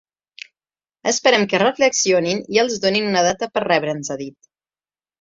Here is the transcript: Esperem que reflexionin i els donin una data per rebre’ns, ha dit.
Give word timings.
Esperem 1.11 1.45
que 1.51 1.61
reflexionin 1.63 2.43
i 2.57 2.63
els 2.65 2.81
donin 2.89 3.13
una 3.13 3.27
data 3.31 3.53
per 3.55 3.67
rebre’ns, 3.71 4.15
ha 4.17 4.23
dit. 4.27 4.53